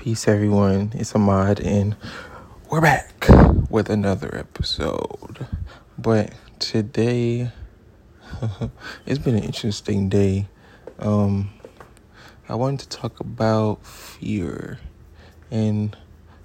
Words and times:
Peace, 0.00 0.26
everyone. 0.28 0.92
It's 0.94 1.14
Ahmad, 1.14 1.60
and 1.60 1.94
we're 2.70 2.80
back 2.80 3.26
with 3.68 3.90
another 3.90 4.34
episode. 4.34 5.46
But 5.98 6.32
today, 6.58 7.52
it's 9.04 9.18
been 9.18 9.36
an 9.36 9.44
interesting 9.44 10.08
day. 10.08 10.48
Um, 11.00 11.50
I 12.48 12.54
wanted 12.54 12.88
to 12.88 12.96
talk 12.96 13.20
about 13.20 13.84
fear 13.84 14.78
and 15.50 15.94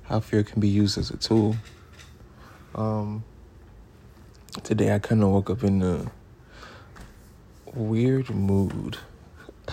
how 0.04 0.20
fear 0.20 0.44
can 0.44 0.60
be 0.60 0.68
used 0.68 0.98
as 0.98 1.10
a 1.10 1.16
tool. 1.16 1.56
Um, 2.76 3.24
today, 4.64 4.94
I 4.94 5.00
kind 5.00 5.24
of 5.24 5.30
woke 5.30 5.50
up 5.50 5.64
in 5.64 5.82
a 5.82 6.12
weird 7.74 8.30
mood, 8.32 8.98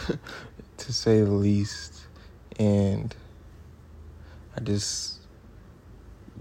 to 0.76 0.92
say 0.92 1.20
the 1.20 1.32
least, 1.32 2.02
and 2.60 3.12
I 4.56 4.60
just 4.60 5.18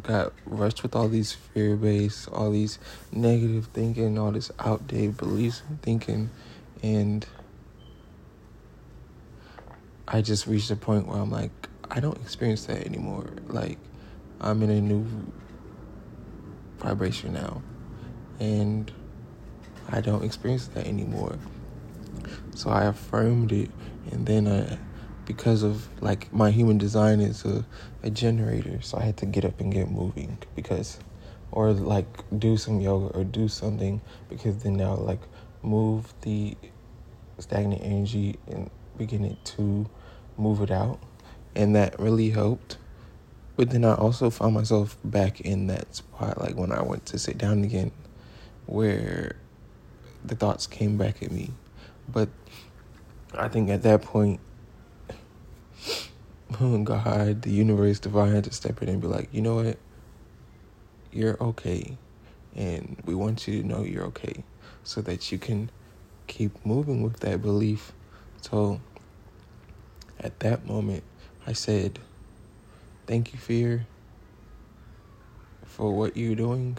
got 0.04 0.34
rushed 0.46 0.84
with 0.84 0.96
all 0.96 1.08
these 1.08 1.34
fear 1.34 1.76
based, 1.76 2.28
all 2.30 2.52
these 2.52 2.80
negative 3.12 3.70
thinking, 3.74 4.18
all 4.18 4.32
this 4.32 4.52
outdated 4.60 5.18
beliefs 5.18 5.62
and 5.68 5.82
thinking, 5.82 6.30
and 6.82 7.26
I 10.08 10.22
just 10.22 10.48
reached 10.48 10.72
a 10.72 10.76
point 10.76 11.08
where 11.08 11.18
I'm 11.18 11.32
like, 11.32 11.52
I 11.90 12.00
don't 12.00 12.18
experience 12.18 12.66
that 12.66 12.86
anymore. 12.86 13.30
Like, 13.48 13.78
I'm 14.40 14.62
in 14.64 14.70
a 14.70 14.82
new 14.82 15.06
vibration 16.80 17.34
now, 17.34 17.62
and 18.40 18.92
I 19.90 20.02
don't 20.02 20.24
experience 20.24 20.68
that 20.68 20.88
anymore. 20.88 21.38
So 22.56 22.70
I 22.70 22.86
affirmed 22.86 23.52
it, 23.52 23.72
and 24.12 24.26
then 24.26 24.48
I 24.48 24.78
because 25.32 25.64
of 25.64 25.88
like 26.02 26.32
my 26.34 26.50
human 26.52 26.78
design 26.78 27.20
is 27.20 27.46
a, 27.46 27.66
a 28.04 28.10
generator 28.10 28.82
so 28.82 28.98
i 28.98 29.04
had 29.04 29.18
to 29.18 29.26
get 29.26 29.44
up 29.46 29.60
and 29.62 29.72
get 29.74 29.90
moving 29.90 30.38
because 30.56 31.00
or 31.52 31.72
like 31.74 32.08
do 32.40 32.58
some 32.58 32.80
yoga 32.80 33.18
or 33.18 33.24
do 33.24 33.48
something 33.48 34.02
because 34.30 34.64
then 34.64 34.76
now 34.78 34.96
like 34.96 35.20
move 35.62 36.14
the 36.22 36.56
stagnant 37.40 37.82
energy 37.84 38.38
and 38.48 38.70
begin 38.98 39.26
it 39.26 39.44
to 39.44 39.90
move 40.38 40.62
it 40.62 40.72
out. 40.72 41.00
And 41.56 41.76
that 41.76 42.00
really 42.00 42.30
helped. 42.30 42.78
But 43.58 43.70
then 43.70 43.84
i 43.84 43.94
also 43.94 44.30
found 44.30 44.56
myself 44.56 44.98
back 45.04 45.42
in 45.42 45.68
that 45.68 45.94
spot 45.96 46.40
like 46.42 46.56
when 46.56 46.72
i 46.72 46.82
went 46.82 47.06
to 47.08 47.20
sit 47.20 47.38
down 47.38 47.64
again 47.64 47.92
where 48.66 49.36
the 50.24 50.36
thoughts 50.36 50.66
came 50.66 50.98
back 50.98 51.22
at 51.22 51.32
me. 51.32 51.52
But 52.08 52.30
i 53.34 53.48
think 53.48 53.70
at 53.70 53.84
that 53.84 54.02
point 54.02 54.40
God, 56.60 57.44
the 57.44 57.52
universe, 57.52 58.00
divine 58.00 58.34
had 58.34 58.44
to 58.46 58.54
step 58.54 58.82
in 58.82 58.90
and 58.90 59.02
be 59.02 59.08
like, 59.08 59.30
you 59.34 59.42
know 59.42 59.56
what? 59.56 59.78
You're 61.12 61.42
okay. 61.42 61.98
And 62.56 63.02
we 63.06 63.16
want 63.16 63.48
you 63.48 63.62
to 63.62 63.68
know 63.68 63.84
you're 63.84 64.06
okay 64.06 64.44
so 64.84 65.02
that 65.02 65.32
you 65.32 65.38
can 65.38 65.70
keep 66.28 66.66
moving 66.66 67.04
with 67.04 67.22
that 67.22 67.42
belief. 67.42 67.94
So 68.42 68.82
at 70.20 70.40
that 70.42 70.66
moment, 70.66 71.04
I 71.48 71.54
said, 71.54 72.00
Thank 73.08 73.34
you, 73.34 73.40
fear, 73.40 73.88
for 75.66 75.92
what 75.92 76.16
you're 76.16 76.36
doing. 76.36 76.78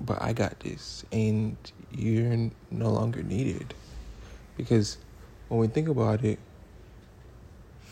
But 0.00 0.22
I 0.22 0.32
got 0.32 0.60
this. 0.60 1.04
And 1.12 1.56
you're 1.90 2.50
no 2.70 2.90
longer 2.90 3.22
needed. 3.22 3.74
Because 4.56 4.98
when 5.48 5.60
we 5.60 5.68
think 5.68 5.88
about 5.88 6.24
it, 6.24 6.38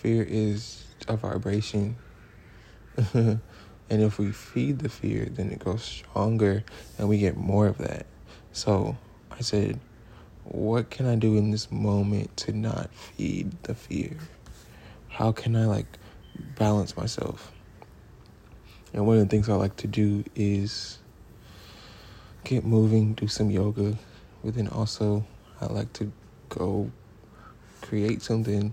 fear 0.00 0.24
is 0.26 0.86
a 1.08 1.16
vibration. 1.16 1.94
and 3.14 3.40
if 3.90 4.18
we 4.18 4.32
feed 4.32 4.78
the 4.78 4.88
fear, 4.88 5.26
then 5.26 5.50
it 5.50 5.58
goes 5.58 5.82
stronger 5.82 6.64
and 6.96 7.06
we 7.06 7.18
get 7.18 7.36
more 7.36 7.66
of 7.66 7.76
that. 7.78 8.06
So 8.52 8.96
I 9.30 9.40
said, 9.40 9.78
what 10.44 10.88
can 10.88 11.04
I 11.04 11.16
do 11.16 11.36
in 11.36 11.50
this 11.50 11.70
moment 11.70 12.34
to 12.38 12.52
not 12.52 12.88
feed 12.94 13.62
the 13.64 13.74
fear? 13.74 14.16
How 15.08 15.32
can 15.32 15.54
I 15.54 15.66
like 15.66 15.98
balance 16.36 16.96
myself? 16.96 17.52
And 18.94 19.06
one 19.06 19.18
of 19.18 19.22
the 19.22 19.28
things 19.28 19.50
I 19.50 19.54
like 19.54 19.76
to 19.76 19.86
do 19.86 20.24
is 20.34 20.98
get 22.44 22.64
moving, 22.64 23.12
do 23.12 23.28
some 23.28 23.50
yoga, 23.50 23.98
but 24.42 24.54
then 24.54 24.68
also 24.68 25.26
I 25.60 25.66
like 25.66 25.92
to 25.94 26.10
go 26.48 26.90
create 27.82 28.22
something 28.22 28.72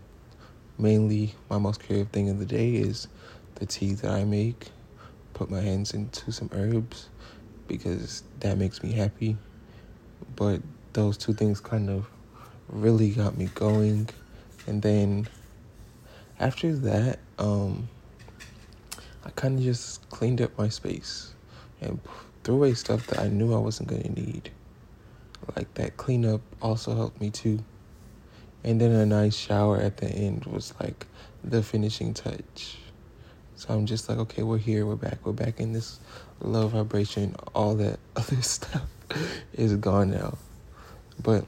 mainly 0.77 1.33
my 1.49 1.57
most 1.57 1.83
creative 1.83 2.09
thing 2.09 2.29
of 2.29 2.39
the 2.39 2.45
day 2.45 2.75
is 2.75 3.07
the 3.55 3.65
tea 3.65 3.93
that 3.93 4.11
I 4.11 4.23
make. 4.23 4.69
Put 5.33 5.49
my 5.49 5.61
hands 5.61 5.93
into 5.93 6.31
some 6.31 6.49
herbs 6.53 7.09
because 7.67 8.23
that 8.39 8.57
makes 8.57 8.81
me 8.83 8.93
happy. 8.93 9.37
But 10.35 10.61
those 10.93 11.17
two 11.17 11.33
things 11.33 11.59
kind 11.59 11.89
of 11.89 12.07
really 12.69 13.11
got 13.11 13.37
me 13.37 13.49
going. 13.53 14.09
And 14.65 14.81
then 14.81 15.27
after 16.39 16.75
that, 16.75 17.19
um, 17.37 17.89
I 19.23 19.29
kind 19.31 19.57
of 19.57 19.63
just 19.63 20.09
cleaned 20.09 20.41
up 20.41 20.57
my 20.57 20.69
space 20.69 21.33
and 21.81 21.99
threw 22.43 22.55
away 22.55 22.73
stuff 22.73 23.07
that 23.07 23.19
I 23.19 23.27
knew 23.27 23.53
I 23.53 23.59
wasn't 23.59 23.89
going 23.89 24.03
to 24.03 24.11
need. 24.11 24.51
Like 25.55 25.73
that 25.75 25.97
cleanup 25.97 26.41
also 26.61 26.95
helped 26.95 27.21
me 27.21 27.29
too. 27.29 27.59
And 28.63 28.81
then 28.81 28.91
a 28.91 29.05
nice 29.05 29.35
shower 29.35 29.77
at 29.77 29.97
the 29.97 30.07
end 30.07 30.45
was 30.45 30.73
like 30.81 31.05
the 31.43 31.63
finishing 31.63 32.13
touch. 32.13 32.77
So 33.55 33.73
I'm 33.73 33.85
just 33.85 34.09
like, 34.09 34.17
okay, 34.19 34.43
we're 34.43 34.57
here, 34.57 34.85
we're 34.85 34.95
back, 34.95 35.25
we're 35.25 35.31
back 35.31 35.59
in 35.59 35.73
this 35.73 35.99
low 36.41 36.67
vibration. 36.67 37.35
All 37.55 37.75
that 37.75 37.99
other 38.15 38.41
stuff 38.41 38.83
is 39.53 39.75
gone 39.75 40.11
now. 40.11 40.37
But 41.21 41.45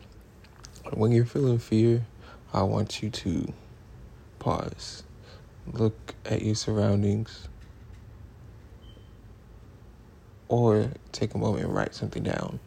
when 0.93 1.11
you're 1.11 1.25
feeling 1.25 1.59
fear, 1.59 2.05
I 2.53 2.63
want 2.63 3.03
you 3.03 3.09
to 3.11 3.53
pause, 4.39 5.03
look 5.71 6.15
at 6.25 6.41
your 6.41 6.55
surroundings, 6.55 7.47
or 10.47 10.89
take 11.11 11.35
a 11.35 11.37
moment 11.37 11.65
and 11.65 11.75
write 11.75 11.93
something 11.93 12.23
down. 12.23 12.59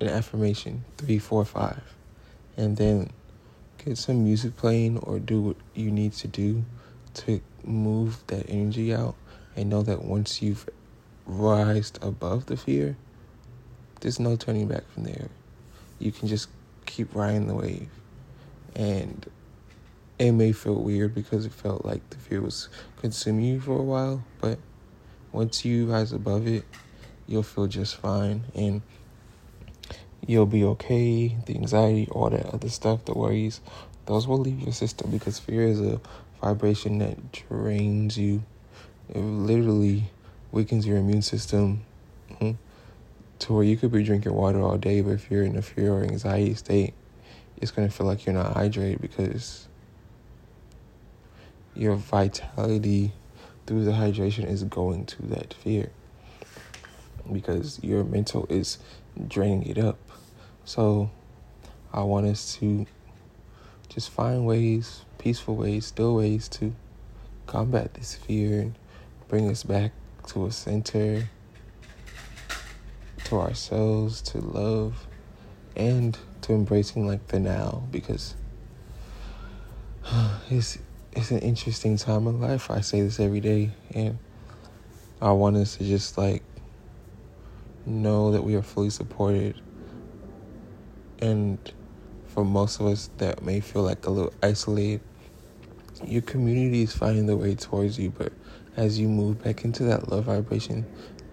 An 0.00 0.08
affirmation, 0.08 0.84
three, 0.98 1.18
four, 1.20 1.44
five 1.44 1.82
and 2.56 2.76
then 2.76 3.10
get 3.84 3.98
some 3.98 4.24
music 4.24 4.56
playing 4.56 4.98
or 4.98 5.18
do 5.18 5.40
what 5.40 5.56
you 5.74 5.90
need 5.90 6.12
to 6.12 6.28
do 6.28 6.64
to 7.14 7.40
move 7.64 8.24
that 8.28 8.48
energy 8.48 8.94
out 8.94 9.14
and 9.56 9.68
know 9.68 9.82
that 9.82 10.04
once 10.04 10.40
you've 10.42 10.68
rised 11.26 11.98
above 12.02 12.46
the 12.46 12.56
fear, 12.56 12.96
there's 14.00 14.18
no 14.18 14.36
turning 14.36 14.68
back 14.68 14.88
from 14.90 15.04
there. 15.04 15.28
You 15.98 16.12
can 16.12 16.28
just 16.28 16.48
keep 16.86 17.14
riding 17.14 17.46
the 17.46 17.54
wave. 17.54 17.88
And 18.74 19.28
it 20.18 20.32
may 20.32 20.52
feel 20.52 20.74
weird 20.74 21.14
because 21.14 21.46
it 21.46 21.52
felt 21.52 21.84
like 21.84 22.08
the 22.10 22.16
fear 22.16 22.40
was 22.40 22.68
consuming 23.00 23.44
you 23.44 23.60
for 23.60 23.78
a 23.78 23.82
while, 23.82 24.24
but 24.40 24.58
once 25.32 25.64
you 25.64 25.86
rise 25.86 26.12
above 26.12 26.46
it, 26.46 26.64
you'll 27.26 27.42
feel 27.42 27.66
just 27.66 27.96
fine. 27.96 28.44
And 28.54 28.82
you'll 30.26 30.46
be 30.46 30.64
okay. 30.64 31.36
The 31.46 31.56
anxiety, 31.56 32.08
all 32.10 32.30
that 32.30 32.46
other 32.46 32.68
stuff, 32.68 33.04
the 33.04 33.14
worries, 33.14 33.60
those 34.06 34.26
will 34.26 34.38
leave 34.38 34.60
your 34.60 34.72
system 34.72 35.10
because 35.10 35.38
fear 35.38 35.62
is 35.62 35.80
a 35.80 36.00
vibration 36.40 36.98
that 36.98 37.32
drains 37.32 38.18
you. 38.18 38.42
It 39.08 39.18
literally 39.18 40.10
weakens 40.50 40.86
your 40.86 40.98
immune 40.98 41.22
system 41.22 41.82
mm-hmm, 42.30 42.52
to 43.40 43.52
where 43.52 43.64
you 43.64 43.76
could 43.76 43.92
be 43.92 44.02
drinking 44.02 44.34
water 44.34 44.60
all 44.60 44.78
day, 44.78 45.00
but 45.00 45.12
if 45.12 45.30
you're 45.30 45.44
in 45.44 45.56
a 45.56 45.62
fear 45.62 45.92
or 45.92 46.02
anxiety 46.02 46.54
state, 46.54 46.94
it's 47.60 47.70
going 47.70 47.88
to 47.88 47.94
feel 47.94 48.06
like 48.06 48.26
you're 48.26 48.34
not 48.34 48.54
hydrated 48.54 49.00
because 49.00 49.68
your 51.74 51.94
vitality 51.94 53.12
through 53.66 53.84
the 53.84 53.92
hydration 53.92 54.44
is 54.44 54.64
going 54.64 55.06
to 55.06 55.22
that 55.22 55.54
fear 55.54 55.90
because 57.32 57.82
your 57.82 58.04
mental 58.04 58.46
is 58.50 58.78
draining 59.28 59.62
it 59.66 59.78
up. 59.78 59.98
So 60.64 61.10
I 61.92 62.02
want 62.02 62.26
us 62.26 62.56
to 62.56 62.86
just 63.88 64.10
find 64.10 64.46
ways, 64.46 65.04
peaceful 65.18 65.56
ways, 65.56 65.86
still 65.86 66.14
ways 66.14 66.48
to 66.48 66.74
combat 67.46 67.94
this 67.94 68.14
fear 68.14 68.60
and 68.60 68.78
bring 69.28 69.50
us 69.50 69.64
back 69.64 69.92
to 70.28 70.46
a 70.46 70.52
center, 70.52 71.28
to 73.24 73.36
ourselves, 73.36 74.22
to 74.22 74.38
love, 74.38 75.06
and 75.76 76.16
to 76.42 76.52
embracing 76.52 77.06
like 77.06 77.26
the 77.28 77.40
now 77.40 77.82
because 77.90 78.34
it's 80.50 80.78
it's 81.14 81.30
an 81.30 81.40
interesting 81.40 81.96
time 81.96 82.26
in 82.26 82.40
life. 82.40 82.70
I 82.70 82.80
say 82.80 83.02
this 83.02 83.20
every 83.20 83.40
day 83.40 83.70
and 83.94 84.18
I 85.20 85.32
want 85.32 85.56
us 85.56 85.76
to 85.76 85.84
just 85.84 86.16
like 86.16 86.42
know 87.84 88.30
that 88.30 88.42
we 88.42 88.54
are 88.54 88.62
fully 88.62 88.90
supported 88.90 89.60
and 91.22 91.72
for 92.26 92.44
most 92.44 92.80
of 92.80 92.86
us 92.86 93.08
that 93.16 93.42
may 93.42 93.60
feel 93.60 93.82
like 93.82 94.04
a 94.06 94.10
little 94.10 94.34
isolated 94.42 95.00
your 96.06 96.22
community 96.22 96.82
is 96.82 96.94
finding 96.94 97.26
the 97.26 97.36
way 97.36 97.54
towards 97.54 97.98
you, 97.98 98.10
but 98.10 98.32
as 98.76 98.98
you 98.98 99.08
move 99.08 99.42
back 99.42 99.64
into 99.64 99.84
that 99.84 100.10
love 100.10 100.24
vibration, 100.24 100.86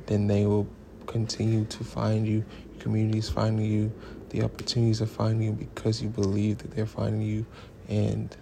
then 0.05 0.27
they 0.27 0.45
will 0.45 0.67
continue 1.07 1.65
to 1.65 1.83
find 1.83 2.27
you. 2.27 2.45
Your 2.73 2.83
community 2.83 3.19
is 3.19 3.29
finding 3.29 3.65
you. 3.65 3.91
The 4.29 4.43
opportunities 4.43 5.01
are 5.01 5.07
finding 5.07 5.47
you 5.47 5.53
because 5.53 6.01
you 6.01 6.09
believe 6.09 6.59
that 6.59 6.71
they're 6.71 6.85
finding 6.85 7.21
you, 7.21 7.45
and 7.87 8.35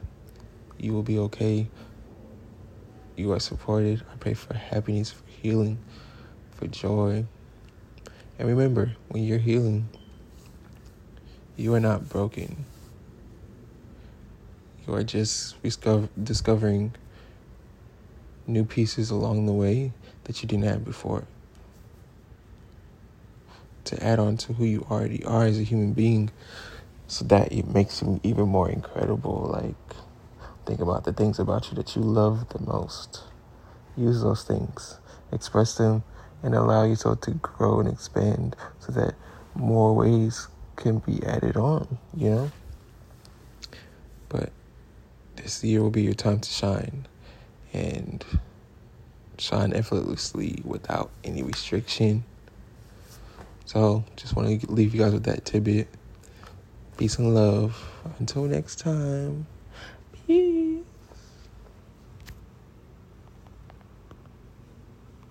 you 0.77 0.93
will 0.93 1.03
be 1.03 1.17
okay. 1.19 1.67
You 3.15 3.31
are 3.31 3.39
supported. 3.39 4.03
I 4.11 4.17
pray 4.17 4.33
for 4.33 4.53
happiness, 4.53 5.11
for 5.11 5.23
healing, 5.41 5.79
for 6.51 6.67
joy. 6.67 7.25
And 8.37 8.47
remember, 8.47 8.95
when 9.07 9.23
you're 9.23 9.39
healing, 9.39 9.87
you 11.57 11.73
are 11.73 11.79
not 11.79 12.07
broken. 12.07 12.65
You 14.87 14.93
are 14.93 15.03
just 15.03 15.61
discover- 15.63 16.09
discovering 16.21 16.93
new 18.45 18.63
pieces 18.63 19.09
along 19.09 19.47
the 19.47 19.53
way 19.53 19.91
that 20.25 20.41
you 20.41 20.47
didn't 20.47 20.65
have 20.65 20.85
before. 20.85 21.25
To 23.85 24.03
add 24.03 24.19
on 24.19 24.37
to 24.37 24.53
who 24.53 24.65
you 24.65 24.85
already 24.89 25.23
are 25.25 25.45
as 25.45 25.59
a 25.59 25.63
human 25.63 25.93
being, 25.93 26.29
so 27.07 27.25
that 27.25 27.51
it 27.51 27.67
makes 27.67 28.01
you 28.01 28.19
even 28.23 28.47
more 28.47 28.69
incredible. 28.69 29.49
Like, 29.51 29.97
think 30.65 30.79
about 30.79 31.05
the 31.05 31.13
things 31.13 31.39
about 31.39 31.69
you 31.69 31.75
that 31.75 31.95
you 31.95 32.03
love 32.03 32.49
the 32.49 32.59
most. 32.59 33.23
Use 33.95 34.21
those 34.21 34.43
things, 34.43 34.99
express 35.31 35.75
them, 35.75 36.03
and 36.43 36.53
allow 36.53 36.83
yourself 36.83 37.21
to 37.21 37.31
grow 37.31 37.79
and 37.79 37.89
expand 37.89 38.55
so 38.79 38.91
that 38.91 39.15
more 39.55 39.95
ways 39.95 40.49
can 40.77 40.99
be 40.99 41.21
added 41.25 41.57
on, 41.57 41.97
you 42.15 42.29
know? 42.29 42.51
But 44.29 44.51
this 45.35 45.63
year 45.63 45.81
will 45.81 45.89
be 45.89 46.03
your 46.03 46.13
time 46.13 46.39
to 46.39 46.49
shine 46.49 47.05
and 47.73 48.23
shine 49.37 49.73
effortlessly 49.73 50.61
without 50.63 51.11
any 51.23 51.43
restriction. 51.43 52.23
So, 53.65 54.05
just 54.15 54.35
want 54.35 54.61
to 54.61 54.71
leave 54.71 54.95
you 54.95 55.01
guys 55.01 55.13
with 55.13 55.23
that 55.25 55.43
tidbit. 55.43 55.89
Peace 56.97 57.17
and 57.17 57.35
love. 57.35 57.77
Until 58.19 58.43
next 58.43 58.79
time. 58.79 59.45
Peace. 60.25 60.66